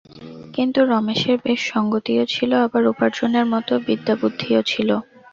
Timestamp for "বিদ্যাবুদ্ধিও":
3.87-4.61